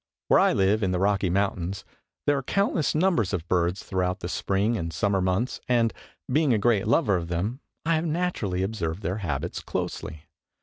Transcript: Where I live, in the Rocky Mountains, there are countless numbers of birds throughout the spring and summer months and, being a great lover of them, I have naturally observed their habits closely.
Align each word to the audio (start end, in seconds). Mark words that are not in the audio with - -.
Where 0.29 0.39
I 0.39 0.51
live, 0.51 0.81
in 0.81 0.89
the 0.89 0.97
Rocky 0.99 1.29
Mountains, 1.29 1.85
there 2.25 2.35
are 2.35 2.41
countless 2.41 2.95
numbers 2.95 3.33
of 3.33 3.47
birds 3.47 3.83
throughout 3.83 4.21
the 4.21 4.29
spring 4.29 4.75
and 4.75 4.91
summer 4.91 5.21
months 5.21 5.61
and, 5.69 5.93
being 6.27 6.53
a 6.53 6.57
great 6.57 6.87
lover 6.87 7.17
of 7.17 7.27
them, 7.27 7.59
I 7.85 7.93
have 7.97 8.05
naturally 8.07 8.63
observed 8.63 9.03
their 9.03 9.17
habits 9.17 9.59
closely. 9.59 10.23